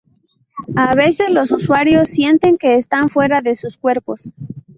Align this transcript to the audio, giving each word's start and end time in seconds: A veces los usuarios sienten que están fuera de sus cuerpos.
A 0.75 0.95
veces 0.95 1.29
los 1.29 1.51
usuarios 1.51 2.09
sienten 2.09 2.57
que 2.57 2.75
están 2.75 3.09
fuera 3.09 3.41
de 3.43 3.53
sus 3.53 3.77
cuerpos. 3.77 4.31